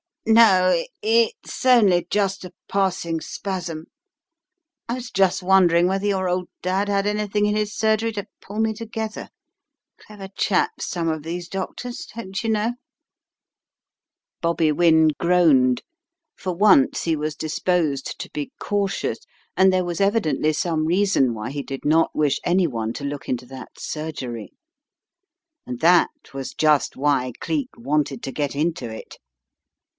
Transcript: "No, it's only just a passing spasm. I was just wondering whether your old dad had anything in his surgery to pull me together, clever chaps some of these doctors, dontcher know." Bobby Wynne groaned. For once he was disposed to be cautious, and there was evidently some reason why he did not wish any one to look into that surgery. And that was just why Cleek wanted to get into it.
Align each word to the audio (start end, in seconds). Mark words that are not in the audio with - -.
"No, 0.25 0.81
it's 1.03 1.65
only 1.65 2.07
just 2.09 2.45
a 2.45 2.53
passing 2.67 3.19
spasm. 3.21 3.85
I 4.87 4.93
was 4.95 5.11
just 5.11 5.43
wondering 5.43 5.87
whether 5.87 6.05
your 6.05 6.29
old 6.29 6.47
dad 6.61 6.89
had 6.89 7.05
anything 7.05 7.47
in 7.47 7.55
his 7.55 7.75
surgery 7.75 8.11
to 8.13 8.27
pull 8.39 8.59
me 8.59 8.73
together, 8.73 9.29
clever 9.99 10.29
chaps 10.35 10.87
some 10.87 11.07
of 11.09 11.23
these 11.23 11.47
doctors, 11.47 12.07
dontcher 12.07 12.49
know." 12.49 12.73
Bobby 14.41 14.71
Wynne 14.71 15.09
groaned. 15.19 15.81
For 16.35 16.53
once 16.53 17.03
he 17.03 17.15
was 17.15 17.35
disposed 17.35 18.19
to 18.21 18.29
be 18.31 18.51
cautious, 18.59 19.19
and 19.57 19.73
there 19.73 19.85
was 19.85 20.01
evidently 20.01 20.53
some 20.53 20.85
reason 20.85 21.33
why 21.33 21.49
he 21.49 21.61
did 21.63 21.83
not 21.83 22.15
wish 22.15 22.39
any 22.43 22.67
one 22.67 22.93
to 22.93 23.03
look 23.03 23.27
into 23.27 23.45
that 23.47 23.79
surgery. 23.79 24.53
And 25.65 25.79
that 25.79 26.09
was 26.33 26.53
just 26.53 26.95
why 26.95 27.33
Cleek 27.39 27.69
wanted 27.75 28.23
to 28.23 28.31
get 28.31 28.55
into 28.55 28.89
it. 28.89 29.17